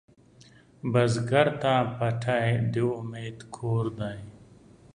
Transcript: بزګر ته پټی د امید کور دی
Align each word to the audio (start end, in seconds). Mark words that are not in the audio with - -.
بزګر 0.91 1.47
ته 1.61 1.73
پټی 1.97 2.47
د 2.73 2.75
امید 2.97 3.37
کور 3.55 3.85
دی 3.99 4.19